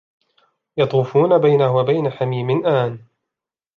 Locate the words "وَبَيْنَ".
1.69-2.09